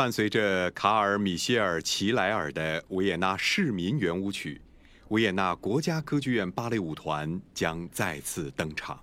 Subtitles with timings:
[0.00, 4.58] 伴随着卡尔米歇尔齐莱尔的维也纳市民圆舞曲
[5.08, 8.98] 维也纳国家歌剧院芭蕾舞团将再次登场。